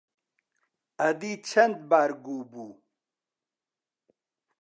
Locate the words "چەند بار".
1.49-2.11